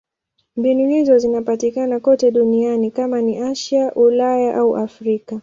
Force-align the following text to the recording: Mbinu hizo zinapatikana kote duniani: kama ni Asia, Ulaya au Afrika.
Mbinu 0.55 0.87
hizo 0.89 1.17
zinapatikana 1.17 1.99
kote 1.99 2.31
duniani: 2.31 2.91
kama 2.91 3.21
ni 3.21 3.37
Asia, 3.37 3.93
Ulaya 3.93 4.55
au 4.55 4.77
Afrika. 4.77 5.39